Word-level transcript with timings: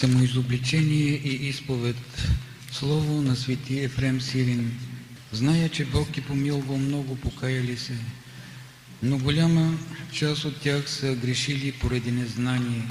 Самоизобличение 0.00 1.20
и 1.24 1.48
изповед. 1.48 1.96
Слово 2.72 3.22
на 3.22 3.36
свети 3.36 3.80
Ефрем 3.80 4.20
Сирин. 4.20 4.72
Зная, 5.32 5.68
че 5.68 5.84
Бог 5.84 6.16
е 6.18 6.20
помилвал 6.20 6.78
много 6.78 7.16
покаяли 7.16 7.76
се, 7.76 7.96
но 9.02 9.18
голяма 9.18 9.78
част 10.12 10.44
от 10.44 10.60
тях 10.60 10.90
са 10.90 11.14
грешили 11.14 11.72
поради 11.72 12.10
незнание. 12.10 12.82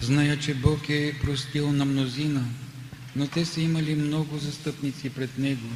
Зная, 0.00 0.38
че 0.38 0.54
Бог 0.54 0.88
е 0.88 1.18
простил 1.22 1.72
на 1.72 1.84
мнозина, 1.84 2.44
но 3.16 3.26
те 3.26 3.44
са 3.44 3.60
имали 3.60 3.94
много 3.94 4.38
застъпници 4.38 5.10
пред 5.10 5.38
Него. 5.38 5.68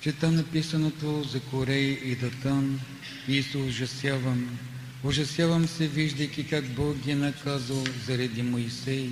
Чета 0.00 0.30
написаното 0.30 1.24
за 1.24 1.40
Корей 1.40 2.00
и 2.04 2.16
Датан 2.16 2.80
и 3.28 3.42
се 3.42 3.58
ужасявам. 3.58 4.58
Ужасявам 5.04 5.68
се, 5.68 5.88
виждайки 5.88 6.44
как 6.46 6.74
Бог 6.74 6.96
ги 6.96 7.10
е 7.10 7.14
наказал 7.14 7.84
заради 8.06 8.42
Моисей. 8.42 9.10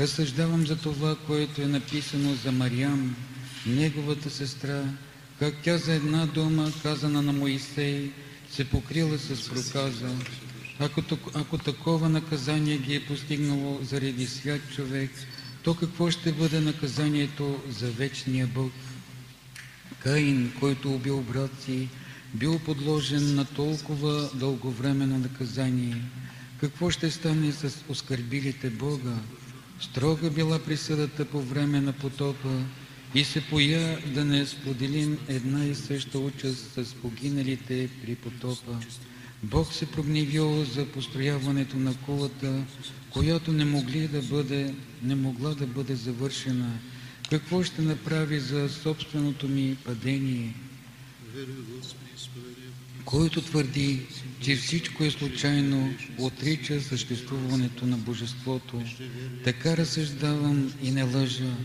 Разсъждавам 0.00 0.66
за 0.66 0.76
това, 0.76 1.16
което 1.26 1.62
е 1.62 1.66
написано 1.66 2.34
за 2.34 2.52
Мариам, 2.52 3.16
неговата 3.66 4.30
сестра, 4.30 4.84
как 5.38 5.54
тя 5.62 5.78
за 5.78 5.92
една 5.92 6.26
дума, 6.26 6.72
казана 6.82 7.22
на 7.22 7.32
Моисей, 7.32 8.10
се 8.50 8.64
покрила 8.64 9.18
с 9.18 9.48
проказа. 9.48 10.10
Ако, 10.78 11.02
ако 11.34 11.58
такова 11.58 12.08
наказание 12.08 12.78
ги 12.78 12.94
е 12.94 13.06
постигнало 13.06 13.80
заради 13.82 14.26
свят 14.26 14.60
човек, 14.74 15.10
то 15.62 15.74
какво 15.74 16.10
ще 16.10 16.32
бъде 16.32 16.60
наказанието 16.60 17.62
за 17.68 17.90
вечния 17.90 18.46
Бог? 18.46 18.72
Каин, 19.98 20.52
който 20.60 20.94
убил 20.94 21.20
брат 21.20 21.50
си, 21.64 21.88
бил 22.34 22.58
подложен 22.58 23.34
на 23.34 23.44
толкова 23.44 24.30
дълго 24.34 24.70
време 24.70 25.06
на 25.06 25.18
наказание. 25.18 25.96
Какво 26.60 26.90
ще 26.90 27.10
стане 27.10 27.52
с 27.52 27.84
оскърбилите 27.88 28.70
Бога? 28.70 29.14
Строга 29.80 30.30
била 30.30 30.58
присъдата 30.58 31.24
по 31.24 31.40
време 31.40 31.80
на 31.80 31.92
потопа 31.92 32.62
и 33.14 33.24
се 33.24 33.40
поя 33.40 33.98
да 34.14 34.24
не 34.24 34.46
споделим 34.46 35.18
една 35.28 35.64
и 35.64 35.74
съща 35.74 36.18
участ 36.18 36.74
с 36.74 36.94
погиналите 36.94 37.88
при 38.02 38.14
потопа. 38.14 38.78
Бог 39.42 39.72
се 39.72 39.86
прогневил 39.86 40.64
за 40.64 40.86
построяването 40.86 41.76
на 41.76 41.94
кулата, 41.94 42.64
която 43.10 43.52
не, 43.52 43.64
могли 43.64 44.08
да 44.08 44.22
бъде, 44.22 44.74
не 45.02 45.14
могла 45.14 45.54
да 45.54 45.66
бъде 45.66 45.94
завършена. 45.94 46.78
Какво 47.30 47.62
ще 47.62 47.82
направи 47.82 48.40
за 48.40 48.68
собственото 48.68 49.48
ми 49.48 49.76
падение? 49.84 50.54
Който 53.04 53.42
твърди, 53.42 54.00
че 54.40 54.56
всичко 54.56 55.04
е 55.04 55.10
случайно, 55.10 55.94
отрича 56.18 56.80
съществуването 56.80 57.86
на 57.86 57.96
Божеството. 57.96 58.82
Така 59.44 59.76
разсъждавам 59.76 60.72
и 60.82 60.90
не 60.90 61.02
лъжа. 61.02 61.56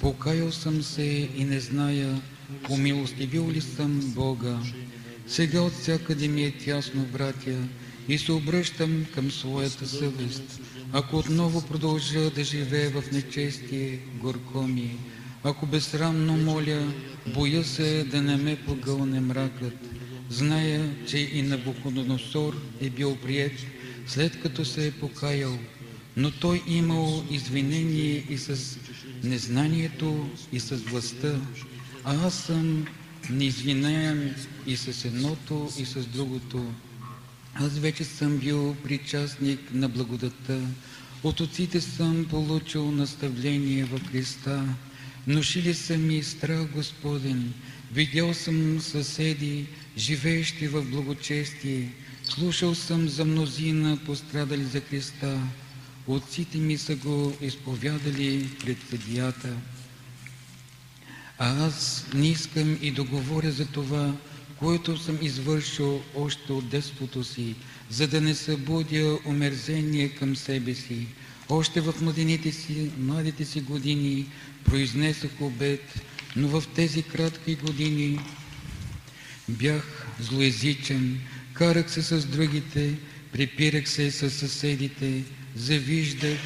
Покаял 0.00 0.52
съм 0.52 0.82
се 0.82 1.28
и 1.36 1.44
не 1.44 1.60
зная, 1.60 2.22
помилостивил 2.62 3.50
ли 3.50 3.60
съм 3.60 4.00
Бога. 4.00 4.58
Сега 5.26 5.60
от 5.60 5.72
всякъде 5.72 6.28
ми 6.28 6.44
е 6.44 6.58
тясно, 6.58 7.04
братя, 7.04 7.68
и 8.08 8.18
се 8.18 8.32
обръщам 8.32 9.06
към 9.14 9.30
своята 9.30 9.88
съвест. 9.88 10.60
Ако 10.92 11.16
отново 11.16 11.66
продължа 11.66 12.30
да 12.30 12.44
живея 12.44 12.90
в 12.90 13.12
нечестие, 13.12 13.98
горко 14.14 14.62
ми. 14.62 14.98
Ако 15.48 15.66
безсрамно 15.66 16.36
моля, 16.36 16.92
боя 17.34 17.64
се 17.64 18.04
да 18.04 18.22
не 18.22 18.36
ме 18.36 18.56
погълне 18.56 19.20
мракът. 19.20 19.74
Зная, 20.30 21.06
че 21.06 21.18
и 21.18 21.42
Набуходоносор 21.42 22.56
е 22.80 22.90
бил 22.90 23.16
прият, 23.16 23.52
след 24.06 24.40
като 24.40 24.64
се 24.64 24.86
е 24.86 24.90
покаял, 24.90 25.58
но 26.16 26.30
той 26.30 26.62
имал 26.66 27.24
извинение 27.30 28.24
и 28.28 28.38
с 28.38 28.78
незнанието, 29.24 30.30
и 30.52 30.60
с 30.60 30.76
властта, 30.76 31.40
а 32.04 32.26
аз 32.26 32.34
съм 32.34 32.86
неизвинен 33.30 34.34
и 34.66 34.76
с 34.76 35.04
едното, 35.04 35.68
и 35.78 35.84
с 35.84 36.06
другото. 36.06 36.72
Аз 37.54 37.78
вече 37.78 38.04
съм 38.04 38.36
бил 38.36 38.76
причастник 38.84 39.60
на 39.74 39.88
благодата. 39.88 40.60
От 41.22 41.40
отците 41.40 41.80
съм 41.80 42.26
получил 42.30 42.90
наставление 42.90 43.84
в 43.84 44.00
Христа. 44.10 44.64
Ношили 45.26 45.74
са 45.74 45.98
ми 45.98 46.22
страх 46.22 46.66
Господен. 46.74 47.54
Видял 47.92 48.34
съм 48.34 48.80
съседи, 48.80 49.66
живеещи 49.96 50.68
в 50.68 50.82
благочестие. 50.82 51.92
Слушал 52.24 52.74
съм 52.74 53.08
за 53.08 53.24
мнозина, 53.24 53.98
пострадали 54.06 54.64
за 54.64 54.80
Христа. 54.80 55.40
Отците 56.06 56.58
ми 56.58 56.78
са 56.78 56.96
го 56.96 57.36
изповядали 57.40 58.48
пред 58.64 58.76
съдията. 58.90 59.56
А 61.38 61.66
аз 61.66 62.06
не 62.14 62.28
искам 62.28 62.78
и 62.82 62.90
да 62.90 63.04
говоря 63.04 63.50
за 63.50 63.66
това, 63.66 64.14
което 64.58 64.96
съм 64.96 65.18
извършил 65.22 66.02
още 66.14 66.52
от 66.52 66.68
детството 66.68 67.24
си, 67.24 67.54
за 67.90 68.08
да 68.08 68.20
не 68.20 68.34
събудя 68.34 69.18
омерзение 69.26 70.08
към 70.08 70.36
себе 70.36 70.74
си. 70.74 71.06
Още 71.50 71.80
в 71.80 71.94
младените 72.00 72.52
си, 72.52 72.90
младите 72.98 73.44
си 73.44 73.60
години 73.60 74.26
произнесах 74.64 75.30
обед, 75.40 76.00
но 76.36 76.48
в 76.48 76.64
тези 76.74 77.02
кратки 77.02 77.54
години 77.54 78.20
бях 79.48 80.06
злоязичен, 80.20 81.20
карах 81.52 81.90
се 81.90 82.02
с 82.02 82.26
другите, 82.26 82.94
припирах 83.32 83.88
се 83.88 84.10
с 84.10 84.30
съседите, 84.30 85.22
завиждах, 85.56 86.38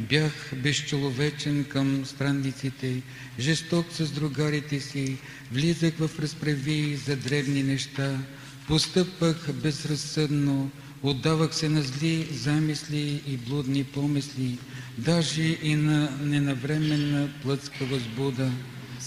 бях 0.00 0.32
безчеловечен 0.54 1.64
към 1.64 2.06
странниците, 2.06 3.02
жесток 3.38 3.86
с 3.92 4.10
другарите 4.10 4.80
си, 4.80 5.16
влизах 5.52 5.94
в 5.98 6.10
разправи 6.18 6.96
за 6.96 7.16
древни 7.16 7.62
неща, 7.62 8.18
постъпвах 8.68 9.52
безразсъдно, 9.52 10.70
отдавах 11.02 11.54
се 11.54 11.68
на 11.68 11.82
зли 11.82 12.28
замисли 12.32 13.22
и 13.26 13.36
блудни 13.36 13.84
помисли, 13.84 14.58
даже 14.98 15.58
и 15.62 15.74
на 15.74 16.10
ненавременна 16.22 17.28
плътска 17.42 17.84
възбуда. 17.84 18.50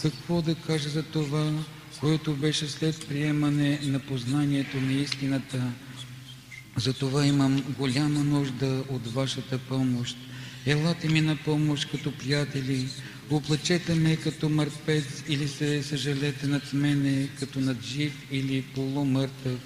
Какво 0.02 0.42
да 0.42 0.56
кажа 0.56 0.90
за 0.90 1.04
това, 1.04 1.54
което 2.00 2.34
беше 2.34 2.68
след 2.68 3.08
приемане 3.08 3.80
на 3.84 4.00
познанието 4.00 4.82
на 4.82 4.94
истината? 4.94 5.62
Затова 6.78 7.26
имам 7.26 7.64
голяма 7.78 8.24
нужда 8.24 8.84
от 8.90 9.08
вашата 9.14 9.58
помощ. 9.58 10.18
Елате 10.66 11.10
ми 11.10 11.22
на 11.22 11.36
помощ 11.36 11.92
като 11.92 12.12
приятели, 12.12 12.88
оплачете 13.30 13.96
ме 13.96 14.16
като 14.16 14.50
мъртвец 14.50 15.24
или 15.28 15.48
се 15.48 15.84
съжалете 15.84 16.48
над 16.48 16.74
мене 16.74 17.30
като 17.40 17.60
над 17.60 17.84
жив 17.84 18.14
или 18.32 18.62
полумъртъв. 18.62 19.60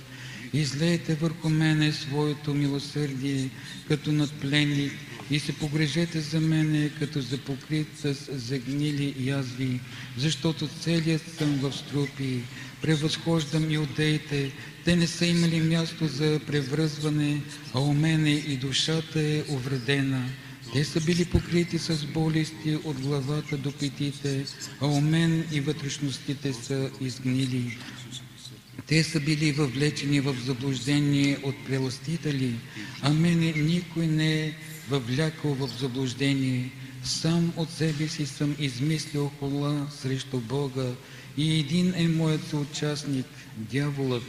Излейте 0.54 1.16
върху 1.16 1.50
мене 1.50 1.92
своето 1.92 2.54
милосърдие 2.54 3.50
като 3.88 4.12
над 4.12 4.32
пленник 4.32 4.94
и 5.32 5.40
се 5.40 5.54
погрежете 5.54 6.22
за 6.22 6.40
мене 6.40 6.90
като 7.00 7.22
за 7.22 7.38
покрит 7.38 7.88
с 8.02 8.16
загнили 8.32 9.16
язви, 9.20 9.80
защото 10.18 10.68
целият 10.68 11.22
съм 11.38 11.56
в 11.56 11.72
струпи. 11.72 12.42
Превъзхождам 12.82 13.72
иудеите, 13.72 14.52
те 14.86 14.96
не 14.96 15.08
са 15.08 15.26
имали 15.26 15.62
място 15.62 16.08
за 16.08 16.40
превръзване, 16.48 17.42
а 17.74 17.80
у 17.80 17.94
мене 17.94 18.32
и 18.32 18.58
душата 18.58 19.22
е 19.22 19.44
увредена. 19.50 20.30
Те 20.74 20.84
са 20.86 21.02
били 21.02 21.26
покрити 21.26 21.80
с 21.80 22.06
болести 22.06 22.78
от 22.84 23.00
главата 23.00 23.58
до 23.58 23.72
петите, 23.72 24.46
а 24.82 24.88
у 24.88 25.02
мен 25.02 25.46
и 25.52 25.62
вътрешностите 25.62 26.54
са 26.54 26.90
изгнили. 27.02 27.78
Те 28.94 29.04
са 29.04 29.20
били 29.20 29.52
въвлечени 29.52 30.20
в 30.20 30.36
заблуждение 30.46 31.38
от 31.44 31.56
преластители, 31.66 32.54
а 33.02 33.14
мене 33.14 33.54
никой 33.58 34.08
не 34.08 34.42
е 34.42 34.54
въвлякал 34.90 35.54
в 35.54 35.70
заблуждение. 35.80 36.72
Сам 37.04 37.54
от 37.58 37.70
себе 37.70 38.08
си 38.08 38.26
съм 38.26 38.56
измислил 38.60 39.32
хула 39.40 39.88
срещу 40.02 40.40
Бога 40.40 40.86
и 41.38 41.60
един 41.60 41.94
е 41.96 42.08
моят 42.08 42.48
съучастник, 42.48 43.26
дяволът, 43.58 44.24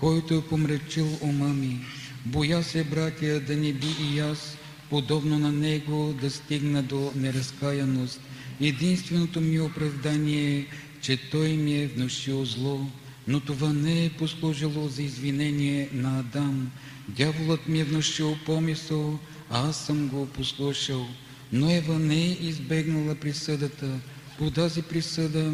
който 0.00 0.34
е 0.34 0.48
помрачил 0.48 1.18
ума 1.20 1.48
ми. 1.48 1.80
Боя 2.26 2.62
се, 2.62 2.84
братя, 2.84 3.40
да 3.40 3.56
не 3.56 3.72
би 3.72 3.96
и 4.12 4.18
аз, 4.18 4.56
подобно 4.90 5.38
на 5.38 5.52
него, 5.52 6.14
да 6.20 6.30
стигна 6.30 6.82
до 6.82 7.12
неразкаяност. 7.16 8.20
Единственото 8.60 9.40
ми 9.40 9.60
оправдание 9.60 10.58
е, 10.58 10.66
че 11.00 11.30
той 11.30 11.48
ми 11.48 11.82
е 11.82 11.86
внушил 11.86 12.44
зло, 12.44 12.86
но 13.28 13.40
това 13.40 13.72
не 13.72 14.04
е 14.04 14.10
послужило 14.10 14.88
за 14.88 15.02
извинение 15.02 15.88
на 15.92 16.18
Адам. 16.18 16.70
Дяволът 17.08 17.68
ми 17.68 17.80
е 17.80 17.84
внушил 17.84 18.36
помисъл, 18.46 19.18
а 19.50 19.68
аз 19.68 19.86
съм 19.86 20.08
го 20.08 20.26
послушал. 20.26 21.08
Но 21.52 21.70
Ева 21.70 21.98
не 21.98 22.22
е 22.22 22.38
избегнала 22.40 23.14
присъдата. 23.14 24.00
По 24.38 24.50
тази 24.50 24.82
присъда 24.82 25.52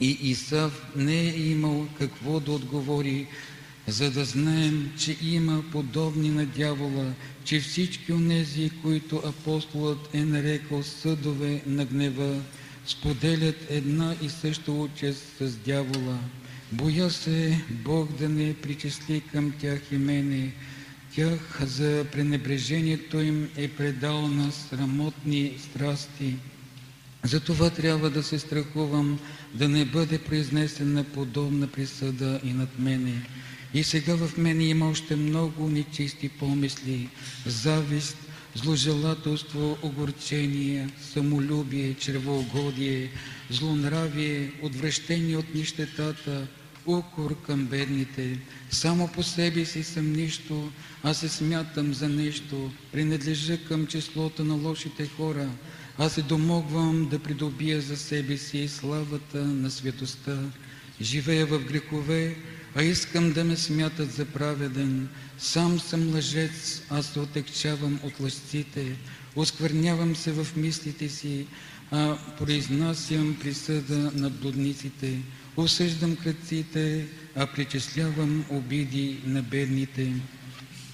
и 0.00 0.18
Исав 0.22 0.86
не 0.96 1.20
е 1.20 1.40
имал 1.40 1.88
какво 1.98 2.40
да 2.40 2.52
отговори, 2.52 3.26
за 3.86 4.10
да 4.10 4.24
знаем, 4.24 4.92
че 4.98 5.16
има 5.22 5.64
подобни 5.72 6.28
на 6.28 6.46
дявола, 6.46 7.12
че 7.44 7.60
всички 7.60 8.12
онези, 8.12 8.70
които 8.82 9.22
апостолът 9.24 10.14
е 10.14 10.24
нарекал 10.24 10.82
съдове 10.82 11.62
на 11.66 11.84
гнева, 11.84 12.40
споделят 12.86 13.56
една 13.70 14.14
и 14.22 14.28
съща 14.28 14.72
участ 14.72 15.22
с 15.38 15.56
дявола. 15.56 16.18
Боя 16.74 17.10
се 17.10 17.60
Бог 17.70 18.12
да 18.18 18.28
не 18.28 18.54
причисли 18.54 19.22
към 19.32 19.52
тях 19.60 19.80
и 19.92 19.96
мене, 19.96 20.52
тях 21.14 21.66
за 21.66 22.06
пренебрежението 22.12 23.20
им 23.20 23.48
е 23.56 23.68
предал 23.68 24.28
на 24.28 24.52
срамотни 24.52 25.52
страсти. 25.58 26.34
Затова 27.22 27.70
трябва 27.70 28.10
да 28.10 28.22
се 28.22 28.38
страхувам 28.38 29.18
да 29.54 29.68
не 29.68 29.84
бъде 29.84 30.18
произнесена 30.18 31.04
подобна 31.04 31.66
присъда 31.66 32.40
и 32.44 32.52
над 32.52 32.78
мене. 32.78 33.22
И 33.74 33.84
сега 33.84 34.14
в 34.16 34.36
мене 34.38 34.64
има 34.64 34.88
още 34.88 35.16
много 35.16 35.68
нечисти 35.68 36.28
помисли, 36.28 37.08
завист, 37.46 38.16
зложелателство, 38.54 39.78
огорчение, 39.82 40.88
самолюбие, 41.12 41.94
чревоугодие, 41.94 43.10
злонравие, 43.50 44.52
отвращение 44.62 45.36
от 45.36 45.54
нищетата, 45.54 46.46
укор 46.86 47.42
към 47.42 47.64
бедните. 47.64 48.38
Само 48.70 49.08
по 49.08 49.22
себе 49.22 49.64
си 49.64 49.82
съм 49.82 50.12
нищо, 50.12 50.72
аз 51.02 51.18
се 51.18 51.28
смятам 51.28 51.94
за 51.94 52.08
нещо, 52.08 52.70
принадлежа 52.92 53.64
към 53.64 53.86
числото 53.86 54.44
на 54.44 54.54
лошите 54.54 55.06
хора. 55.06 55.48
Аз 55.98 56.12
се 56.12 56.22
домогвам 56.22 57.08
да 57.08 57.18
придобия 57.18 57.80
за 57.80 57.96
себе 57.96 58.36
си 58.36 58.68
славата 58.68 59.44
на 59.44 59.70
светостта. 59.70 60.38
Живея 61.00 61.46
в 61.46 61.58
грехове, 61.58 62.36
а 62.74 62.82
искам 62.82 63.32
да 63.32 63.44
ме 63.44 63.56
смятат 63.56 64.12
за 64.12 64.24
праведен. 64.24 65.08
Сам 65.38 65.80
съм 65.80 66.14
лъжец, 66.14 66.82
аз 66.90 67.06
се 67.06 67.20
отекчавам 67.20 68.00
от 68.02 68.20
лъжците, 68.20 68.96
осквернявам 69.36 70.16
се 70.16 70.32
в 70.32 70.56
мислите 70.56 71.08
си, 71.08 71.46
а 71.90 72.16
произнасям 72.38 73.36
присъда 73.40 74.12
над 74.14 74.32
блудниците, 74.32 75.18
осъждам 75.56 76.16
кръците, 76.16 77.06
а 77.36 77.46
причислявам 77.46 78.44
обиди 78.50 79.20
на 79.24 79.42
бедните. 79.42 80.12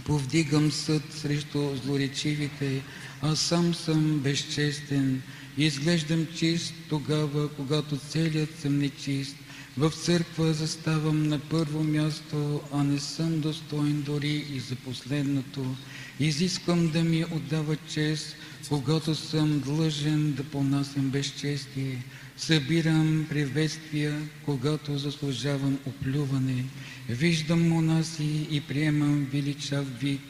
Повдигам 0.05 0.73
съд 0.73 1.03
срещу 1.13 1.77
злоречивите, 1.77 2.83
аз 3.23 3.41
сам 3.41 3.75
съм 3.75 4.19
безчестен, 4.19 5.23
изглеждам 5.65 6.27
чист 6.37 6.75
тогава, 6.89 7.49
когато 7.49 7.97
целият 7.97 8.59
съм 8.59 8.79
нечист. 8.79 9.37
В 9.79 9.91
църква 9.91 10.53
заставам 10.53 11.29
на 11.29 11.39
първо 11.39 11.85
място, 11.85 12.61
а 12.73 12.85
не 12.85 12.99
съм 12.99 13.41
достоен 13.41 14.03
дори 14.03 14.45
и 14.55 14.61
за 14.61 14.77
последното. 14.77 15.77
Изисквам 16.21 16.89
да 16.89 17.05
ми 17.05 17.25
отдава 17.25 17.77
чест, 17.77 18.37
когато 18.69 19.15
съм 19.15 19.61
длъжен 19.61 20.33
да 20.33 20.45
понасям 20.45 21.11
безчестие. 21.11 22.05
Събирам 22.37 23.27
приветствия, 23.29 24.29
когато 24.45 24.99
заслужавам 24.99 25.79
оплюване. 25.87 26.65
Виждам 27.09 27.69
монаси 27.69 28.47
и 28.51 28.61
приемам 28.61 29.29
величав 29.33 30.01
вид. 30.01 30.21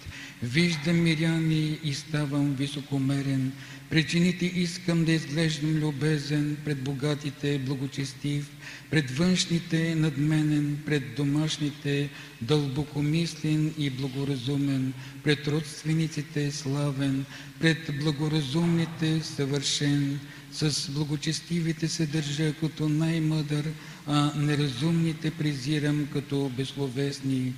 Виждам 0.42 1.02
миряни 1.02 1.78
и 1.84 1.94
ставам 1.94 2.54
високомерен. 2.54 3.52
Причините 3.90 4.46
искам 4.46 5.04
да 5.04 5.12
изглеждам 5.12 5.74
любезен 5.74 6.56
пред 6.64 6.82
богатите, 6.82 7.58
благочестив, 7.58 8.50
пред 8.90 9.10
външните 9.10 9.94
надменен, 9.94 10.78
пред 10.86 11.14
домашните 11.14 12.08
дълбокомислен 12.42 13.74
и 13.78 13.90
благоразумен, 13.90 14.92
пред 15.24 15.48
родствениците 15.48 16.50
славен, 16.50 17.24
пред 17.60 17.78
благоразумните 18.02 19.20
съвършен, 19.22 20.20
с 20.52 20.90
благочестивите 20.90 21.88
се 21.88 22.06
държа 22.06 22.54
като 22.60 22.88
най-мъдър, 22.88 23.64
а 24.06 24.32
неразумните 24.36 25.30
презирам 25.30 26.08
като 26.12 26.50
безсловесни. 26.56 27.52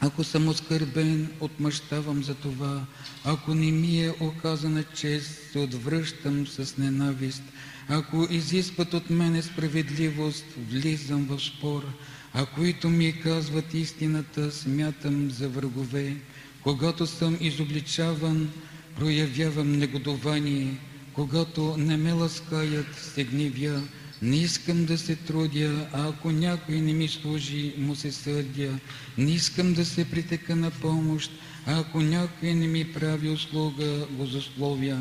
Ако 0.00 0.24
съм 0.24 0.48
оскърбен, 0.48 1.30
отмъщавам 1.40 2.24
за 2.24 2.34
това. 2.34 2.86
Ако 3.24 3.54
не 3.54 3.72
ми 3.72 4.04
е 4.04 4.14
оказана 4.20 4.84
чест, 4.84 5.52
се 5.52 5.58
отвръщам 5.58 6.46
с 6.46 6.78
ненавист. 6.78 7.42
Ако 7.88 8.26
изискват 8.30 8.94
от 8.94 9.10
мене 9.10 9.42
справедливост, 9.42 10.44
влизам 10.70 11.24
в 11.24 11.40
спор. 11.40 11.84
А 12.32 12.46
които 12.46 12.88
ми 12.88 13.20
казват 13.20 13.74
истината, 13.74 14.52
смятам 14.52 15.30
за 15.30 15.48
врагове. 15.48 16.16
Когато 16.62 17.06
съм 17.06 17.36
изобличаван, 17.40 18.50
проявявам 18.96 19.72
негодование. 19.72 20.74
Когато 21.12 21.76
не 21.78 21.96
ме 21.96 22.12
ласкаят, 22.12 22.98
се 23.14 23.24
гневя. 23.24 23.82
Не 24.24 24.36
искам 24.36 24.84
да 24.84 24.98
се 24.98 25.16
трудя, 25.16 25.88
а 25.92 26.08
ако 26.08 26.30
някой 26.30 26.80
не 26.80 26.92
ми 26.92 27.08
служи, 27.08 27.74
му 27.78 27.94
се 27.94 28.12
сърдя. 28.12 28.78
Не 29.18 29.30
искам 29.30 29.74
да 29.74 29.84
се 29.84 30.10
притека 30.10 30.56
на 30.56 30.70
помощ, 30.70 31.30
а 31.66 31.80
ако 31.80 32.00
някой 32.00 32.54
не 32.54 32.66
ми 32.66 32.92
прави 32.92 33.28
услуга, 33.28 34.06
го 34.10 34.26
засловя. 34.26 34.98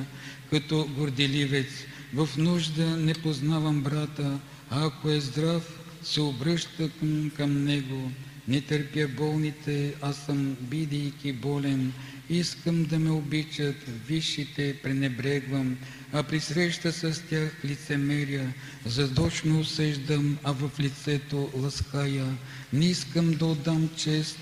Като 0.50 0.90
горделивец, 0.98 1.68
в 2.14 2.30
нужда 2.38 2.98
не 2.98 3.14
познавам 3.14 3.82
брата, 3.82 4.40
а 4.70 4.86
ако 4.86 5.10
е 5.10 5.20
здрав, 5.20 5.80
се 6.04 6.22
обръща 6.22 6.90
към, 7.00 7.32
към 7.38 7.64
него. 7.64 8.12
Не 8.48 8.62
търпя 8.62 9.08
болните, 9.08 9.94
аз 10.02 10.26
съм 10.26 10.58
бидейки 10.62 11.34
болен. 11.34 11.94
Искам 12.30 12.84
да 12.84 13.00
ме 13.00 13.12
обичат, 13.12 13.76
висшите 14.08 14.76
пренебрегвам, 14.84 15.78
а 16.14 16.24
при 16.24 16.40
среща 16.40 16.92
с 16.92 17.22
тях 17.30 17.66
лицемеря, 17.66 18.54
задочно 18.86 19.60
осъждам, 19.60 20.38
а 20.44 20.52
в 20.52 20.72
лицето 20.80 21.50
лаская. 21.54 22.26
Не 22.74 22.86
искам 22.86 23.34
да 23.34 23.46
отдам 23.46 23.90
чест 23.98 24.40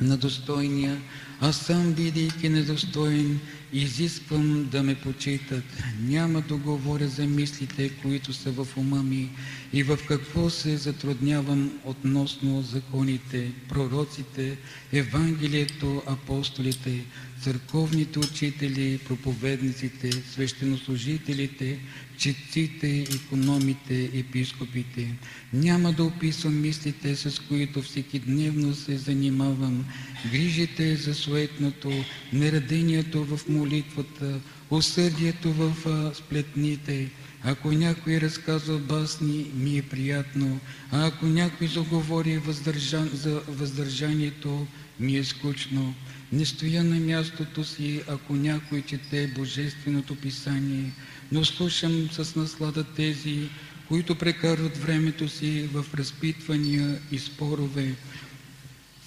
на 0.00 0.16
достойния, 0.16 1.00
а 1.40 1.52
сам, 1.52 1.92
бидейки 1.92 2.48
недостоен, 2.48 3.40
изисквам 3.72 4.68
да 4.70 4.82
ме 4.82 4.94
почитат. 4.94 5.64
Няма 6.00 6.40
да 6.40 6.56
говоря 6.56 7.08
за 7.08 7.26
мислите, 7.26 7.88
които 8.02 8.32
са 8.32 8.50
в 8.50 8.68
ума 8.76 9.02
ми 9.02 9.30
и 9.72 9.82
в 9.82 9.98
какво 10.08 10.50
се 10.50 10.76
затруднявам 10.76 11.72
относно 11.84 12.62
законите, 12.62 13.52
пророците, 13.68 14.56
Евангелието, 14.92 16.02
апостолите, 16.06 17.04
църковните 17.42 18.18
учители, 18.18 18.98
проповедниците, 19.08 20.12
свещенослужителите, 20.12 21.78
четците, 22.18 23.06
економите, 23.14 24.10
епископите. 24.14 25.14
Няма 25.52 25.92
да 25.92 26.04
описвам 26.04 26.60
мислите, 26.60 27.16
с 27.16 27.42
които 27.48 27.82
всеки 27.82 28.18
дневно 28.18 28.74
се 28.74 28.96
занимавам, 28.96 29.84
грижите 30.32 30.96
за 30.96 31.14
суетното, 31.14 31.92
нерадението 32.32 33.24
в 33.24 33.40
молитвата, 33.60 34.40
усърдието 34.70 35.52
в 35.52 35.74
сплетните. 36.14 37.10
Ако 37.44 37.72
някой 37.72 38.20
разказва 38.20 38.78
басни, 38.78 39.46
ми 39.54 39.78
е 39.78 39.82
приятно, 39.82 40.60
а 40.92 41.06
ако 41.06 41.26
някой 41.26 41.66
заговори 41.66 42.38
въздържан, 42.38 43.10
за 43.12 43.42
въздържанието, 43.48 44.66
ми 45.00 45.16
е 45.16 45.24
скучно. 45.24 45.94
Не 46.32 46.46
стоя 46.46 46.84
на 46.84 47.00
мястото 47.00 47.64
си, 47.64 48.02
ако 48.08 48.34
някой 48.34 48.82
чете 48.82 49.32
Божественото 49.36 50.16
писание, 50.16 50.92
но 51.32 51.44
слушам 51.44 52.08
с 52.12 52.36
наслада 52.36 52.84
тези, 52.84 53.48
които 53.88 54.14
прекарват 54.14 54.76
времето 54.76 55.28
си 55.28 55.68
в 55.72 55.84
разпитвания 55.94 57.00
и 57.12 57.18
спорове. 57.18 57.94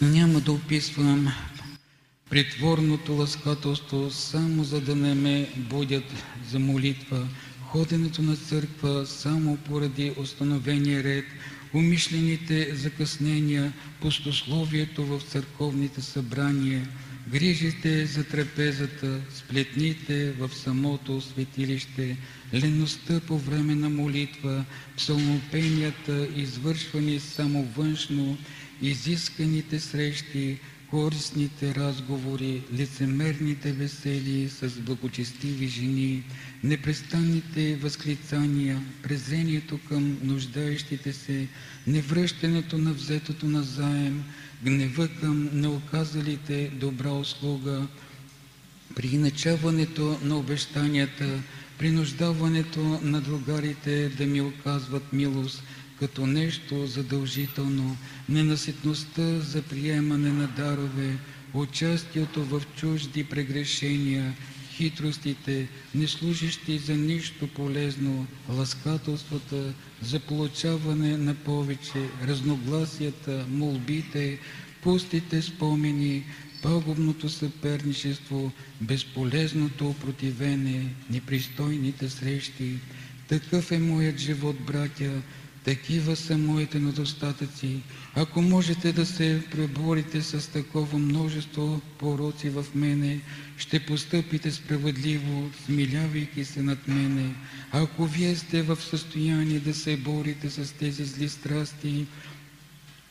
Няма 0.01 0.39
да 0.39 0.51
описвам 0.51 1.33
притворното 2.33 3.13
ласкателство, 3.13 4.11
само 4.11 4.63
за 4.63 4.81
да 4.81 4.95
не 4.95 5.13
ме 5.13 5.49
будят 5.57 6.03
за 6.49 6.59
молитва, 6.59 7.27
ходенето 7.61 8.21
на 8.21 8.35
църква 8.35 9.05
само 9.05 9.57
поради 9.57 10.13
установения 10.17 11.03
ред, 11.03 11.25
умишлените 11.73 12.75
закъснения, 12.75 13.73
пустословието 14.01 15.05
в 15.05 15.21
църковните 15.21 16.01
събрания– 16.01 16.87
грижите 17.27 18.05
за 18.05 18.23
трапезата, 18.23 19.21
сплетните 19.35 20.31
в 20.31 20.49
самото 20.55 21.21
светилище, 21.21 22.17
леността 22.53 23.19
по 23.27 23.37
време 23.37 23.75
на 23.75 23.89
молитва, 23.89 24.65
псалмопенията, 24.97 26.27
извършвани 26.35 27.19
само 27.19 27.63
външно, 27.63 28.37
изисканите 28.81 29.79
срещи, 29.79 30.57
корисните 30.93 31.75
разговори, 31.75 32.61
лицемерните 32.73 33.71
весели 33.71 34.49
с 34.49 34.69
благочестиви 34.69 35.67
жени, 35.67 36.23
непрестанните 36.63 37.75
възклицания, 37.75 38.81
презрението 39.03 39.79
към 39.89 40.17
нуждаещите 40.23 41.13
се, 41.13 41.47
невръщането 41.87 42.77
на 42.77 42.93
взетото 42.93 43.45
на 43.45 43.63
заем, 43.63 44.23
гнева 44.63 45.07
към 45.07 45.49
неоказалите 45.53 46.71
добра 46.73 47.11
услуга, 47.11 47.87
при 48.95 49.17
начаването 49.17 50.19
на 50.23 50.37
обещанията, 50.37 51.39
принуждаването 51.77 52.99
на 53.03 53.21
другарите 53.21 54.09
да 54.09 54.25
ми 54.25 54.41
оказват 54.41 55.13
милост 55.13 55.63
като 56.03 56.25
нещо 56.25 56.87
задължително, 56.87 57.97
ненаситността 58.29 59.39
за 59.39 59.61
приемане 59.61 60.29
на 60.29 60.47
дарове, 60.47 61.17
участието 61.53 62.43
в 62.43 62.61
чужди 62.75 63.23
прегрешения, 63.23 64.33
хитростите, 64.71 65.67
не 65.95 66.07
служащи 66.07 66.77
за 66.77 66.95
нищо 66.95 67.47
полезно, 67.47 68.27
ласкателствата 68.49 69.73
за 70.01 70.19
получаване 70.19 71.17
на 71.17 71.33
повече, 71.33 72.09
разногласията, 72.27 73.45
молбите, 73.49 74.39
пустите 74.81 75.41
спомени, 75.41 76.23
пагубното 76.63 77.29
съперничество, 77.29 78.51
безполезното 78.81 79.95
противене, 80.01 80.85
непристойните 81.09 82.09
срещи. 82.09 82.75
Такъв 83.27 83.71
е 83.71 83.79
моят 83.79 84.17
живот, 84.17 84.55
братя, 84.67 85.21
такива 85.63 86.15
са 86.15 86.37
моите 86.37 86.79
недостатъци. 86.79 87.81
Ако 88.15 88.41
можете 88.41 88.93
да 88.93 89.05
се 89.05 89.43
преборите 89.51 90.21
с 90.21 90.51
такова 90.51 90.97
множество 90.97 91.81
пороци 91.97 92.49
в 92.49 92.65
мене, 92.75 93.21
ще 93.57 93.79
постъпите 93.79 94.51
справедливо, 94.51 95.49
смилявайки 95.65 96.45
се 96.45 96.61
над 96.61 96.87
мене. 96.87 97.35
Ако 97.71 98.05
вие 98.05 98.35
сте 98.35 98.61
в 98.61 98.77
състояние 98.81 99.59
да 99.59 99.73
се 99.73 99.97
борите 99.97 100.49
с 100.49 100.73
тези 100.73 101.05
зли 101.05 101.29
страсти, 101.29 102.05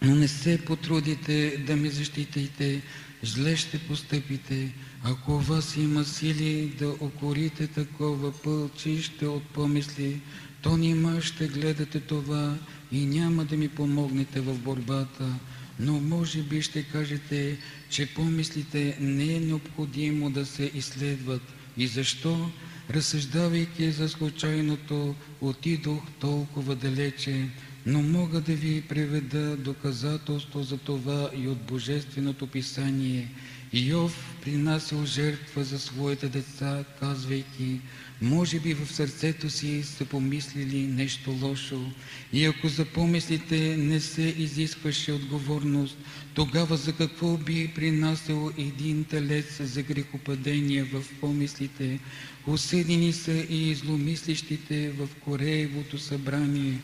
но 0.03 0.15
не 0.15 0.29
се 0.29 0.65
потрудите 0.65 1.65
да 1.67 1.77
ме 1.77 1.91
защитите, 1.91 2.83
зле 3.23 3.57
ще 3.57 3.79
постъпите. 3.79 4.73
Ако 5.05 5.39
вас 5.39 5.77
има 5.77 6.05
сили 6.05 6.73
да 6.79 6.89
окорите 6.89 7.67
такова 7.67 8.33
пълчище 8.33 9.27
от 9.27 9.43
помисли, 9.43 10.21
то 10.63 10.77
нима 10.77 11.21
ще 11.21 11.49
гледате 11.49 12.01
това 12.01 12.55
и 12.93 13.07
няма 13.07 13.45
да 13.45 13.57
ми 13.57 13.69
помогнете 13.69 14.41
в 14.41 14.59
борбата, 14.59 15.35
но 15.81 16.01
може 16.01 16.43
би 16.43 16.63
ще 16.63 16.83
кажете, 16.83 17.59
че 17.91 18.15
помислите 18.15 18.97
не 19.01 19.35
е 19.35 19.41
необходимо 19.41 20.31
да 20.31 20.47
се 20.47 20.71
изследват. 20.75 21.43
И 21.77 21.87
защо, 21.87 22.51
разсъждавайки 22.91 23.91
за 23.91 24.09
случайното, 24.09 25.15
отидох 25.41 26.03
толкова 26.21 26.75
далече, 26.75 27.49
но 27.87 28.03
мога 28.03 28.41
да 28.41 28.55
ви 28.55 28.83
приведа 28.83 29.57
доказателство 29.57 30.63
за 30.63 30.79
това 30.79 31.31
и 31.37 31.49
от 31.49 31.59
Божественото 31.59 32.47
писание. 32.47 33.29
Иов 33.75 34.35
принасял 34.43 35.07
жертва 35.07 35.65
за 35.65 35.79
своите 35.79 36.29
деца, 36.29 36.85
казвайки, 37.01 37.81
може 38.23 38.61
би 38.61 38.75
в 38.75 38.93
сърцето 38.93 39.51
си 39.51 39.83
са 39.83 40.05
помислили 40.05 40.87
нещо 40.87 41.39
лошо 41.43 41.91
и 42.33 42.45
ако 42.45 42.69
за 42.69 42.85
помислите 42.85 43.77
не 43.77 44.01
се 44.01 44.35
изискваше 44.39 45.13
отговорност, 45.13 45.97
тогава 46.35 46.77
за 46.77 46.93
какво 46.93 47.37
би 47.37 47.73
принасял 47.75 48.51
един 48.59 49.05
телец 49.05 49.63
за 49.63 49.83
грехопадение 49.83 50.85
в 50.85 51.05
помислите? 51.21 51.99
Осъдени 52.47 53.13
са 53.13 53.33
и 53.51 53.75
зломислищите 53.75 54.91
в 54.91 55.09
Кореевото 55.25 55.99
събрание. 55.99 56.79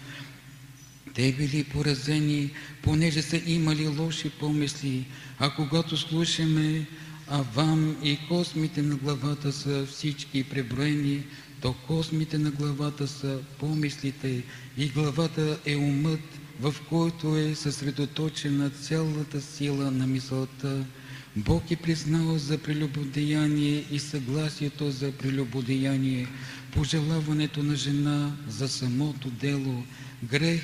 Те 1.15 1.33
били 1.33 1.65
поразени, 1.65 2.51
понеже 2.83 3.23
са 3.23 3.41
имали 3.47 3.89
лоши 3.89 4.31
помисли, 4.31 5.07
а 5.39 5.51
когато 5.51 5.97
слушаме 5.97 6.87
а 7.31 7.43
вам 7.55 7.97
и 8.03 8.19
космите 8.29 8.83
на 8.83 8.97
главата 8.97 9.53
са 9.53 9.87
всички 9.87 10.45
преброени, 10.45 11.23
то 11.61 11.75
космите 11.87 12.39
на 12.39 12.51
главата 12.51 13.09
са 13.09 13.39
помислите 13.59 14.43
и 14.79 14.89
главата 14.89 15.59
е 15.67 15.77
умът, 15.77 16.21
в 16.61 16.75
който 16.89 17.37
е 17.37 17.55
съсредоточена 17.55 18.71
цялата 18.71 19.41
сила 19.41 19.91
на 19.91 20.07
мисълта. 20.07 20.85
Бог 21.37 21.71
е 21.71 21.77
признал 21.77 22.39
за 22.39 22.59
прелюбодеяние 22.59 23.85
и 23.91 23.99
съгласието 23.99 24.91
за 24.91 25.13
прелюбодеяние, 25.13 26.27
пожелаването 26.75 27.63
на 27.63 27.77
жена 27.77 28.37
за 28.49 28.69
самото 28.69 29.31
дело, 29.31 29.85
грех, 30.25 30.63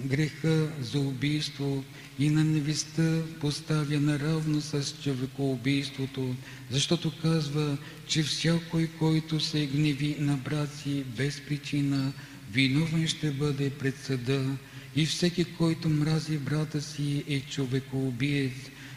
греха 0.00 0.68
за 0.80 1.00
убийство, 1.00 1.84
и 2.18 2.30
на 2.30 2.44
невестта 2.44 3.22
поставя 3.40 4.00
наравно 4.00 4.60
с 4.60 4.94
човекоубийството, 5.02 6.34
защото 6.70 7.12
казва, 7.22 7.78
че 8.06 8.22
всякой, 8.22 8.86
който 8.98 9.40
се 9.40 9.66
гневи 9.66 10.16
на 10.18 10.36
брат 10.36 10.74
си 10.74 11.04
без 11.16 11.40
причина, 11.40 12.12
виновен 12.52 13.08
ще 13.08 13.30
бъде 13.30 13.70
пред 13.70 13.96
съда 13.98 14.56
и 14.96 15.06
всеки, 15.06 15.44
който 15.44 15.88
мрази 15.88 16.38
брата 16.38 16.82
си 16.82 17.24
е 17.28 17.40
човекоубиец. 17.40 18.52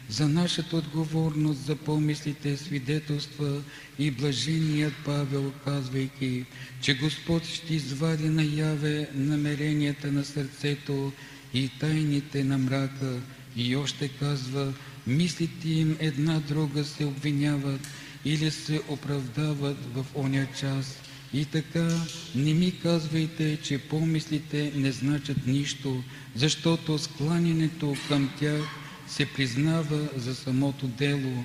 За 0.08 0.28
нашата 0.28 0.76
отговорност 0.76 1.60
за 1.60 1.76
помислите 1.76 2.56
свидетелства 2.56 3.62
и 3.98 4.10
блаженият 4.10 4.94
Павел, 5.04 5.52
казвайки, 5.64 6.44
че 6.80 6.94
Господ 6.94 7.44
ще 7.44 7.74
извади 7.74 8.28
наяве 8.28 9.08
намеренията 9.14 10.12
на 10.12 10.24
сърцето 10.24 11.12
и 11.54 11.70
тайните 11.80 12.44
на 12.44 12.58
мрака. 12.58 13.20
И 13.56 13.76
още 13.76 14.08
казва, 14.08 14.72
мислите 15.06 15.68
им 15.68 15.96
една 16.00 16.40
друга 16.40 16.84
се 16.84 17.04
обвиняват 17.04 17.80
или 18.24 18.50
се 18.50 18.80
оправдават 18.88 19.76
в 19.94 20.06
оня 20.14 20.46
час. 20.58 20.98
И 21.34 21.44
така 21.44 22.00
не 22.34 22.54
ми 22.54 22.78
казвайте, 22.82 23.58
че 23.62 23.78
помислите 23.78 24.72
не 24.74 24.92
значат 24.92 25.46
нищо, 25.46 26.02
защото 26.34 26.98
скланянето 26.98 27.96
към 28.08 28.30
тях 28.40 28.85
се 29.08 29.26
признава 29.26 30.08
за 30.16 30.34
самото 30.34 30.86
дело. 30.86 31.44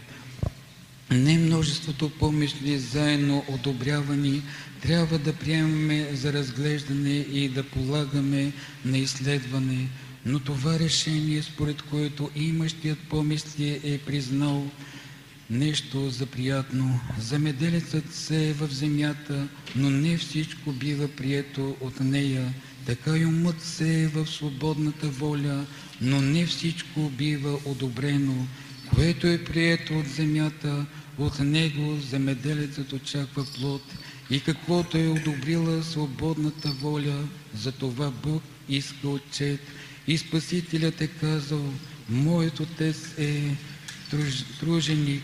Не 1.11 1.37
множеството 1.37 2.09
помисли 2.09 2.79
заедно 2.79 3.45
одобрявани 3.47 4.41
трябва 4.81 5.19
да 5.19 5.33
приемаме 5.33 6.09
за 6.13 6.33
разглеждане 6.33 7.15
и 7.31 7.49
да 7.49 7.63
полагаме 7.63 8.51
на 8.85 8.97
изследване, 8.97 9.87
но 10.25 10.39
това 10.39 10.79
решение, 10.79 11.41
според 11.41 11.81
което 11.81 12.29
имащият 12.35 12.99
помисли 12.99 13.79
е 13.83 13.97
признал 13.97 14.71
нещо 15.49 16.09
за 16.09 16.25
приятно. 16.25 16.99
Замеделецът 17.19 18.13
се 18.13 18.49
е 18.49 18.53
в 18.53 18.67
земята, 18.73 19.47
но 19.75 19.89
не 19.89 20.17
всичко 20.17 20.71
бива 20.71 21.07
прието 21.07 21.75
от 21.81 21.99
нея. 21.99 22.53
Така 22.85 23.17
и 23.17 23.25
умът 23.25 23.61
се 23.61 24.03
е 24.03 24.07
в 24.07 24.27
свободната 24.27 25.07
воля, 25.07 25.65
но 26.01 26.21
не 26.21 26.45
всичко 26.45 27.09
бива 27.09 27.59
одобрено. 27.65 28.47
Което 28.95 29.27
е 29.27 29.43
прието 29.43 29.99
от 29.99 30.07
земята, 30.07 30.85
от 31.17 31.39
него 31.39 31.97
земеделецът 32.09 32.93
очаква 32.93 33.45
плод 33.59 33.81
и 34.29 34.39
каквото 34.39 34.97
е 34.97 35.07
одобрила 35.07 35.83
свободната 35.83 36.71
воля, 36.71 37.27
за 37.55 37.71
това 37.71 38.11
Бог 38.11 38.43
иска 38.69 39.07
отчет. 39.07 39.59
И 40.07 40.17
Спасителят 40.17 41.01
е 41.01 41.07
казал, 41.07 41.73
моят 42.09 42.59
отец 42.59 42.97
е 43.17 43.55
труженик. 44.59 45.23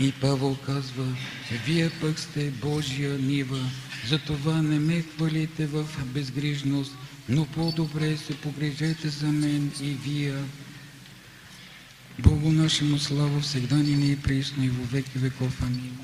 И 0.00 0.12
Павел 0.20 0.56
казва, 0.66 1.06
вие 1.66 1.90
пък 2.00 2.18
сте 2.18 2.50
Божия 2.50 3.18
нива, 3.18 3.70
затова 4.08 4.62
не 4.62 4.78
ме 4.78 5.02
хвалите 5.02 5.66
в 5.66 5.84
безгрижност, 6.04 6.96
но 7.28 7.46
по-добре 7.46 8.16
се 8.16 8.36
погрежете 8.36 9.08
за 9.08 9.26
мен 9.26 9.72
и 9.80 9.90
вие. 9.90 10.34
Богу 12.18 12.52
нашему 12.52 12.98
славу 12.98 13.40
всегда 13.40 13.76
ни 13.76 14.12
и 14.12 14.16
присно 14.16 14.64
и 14.64 14.68
во 14.68 14.84
веки 14.84 15.18
веков. 15.18 15.62
Амин. 15.62 16.03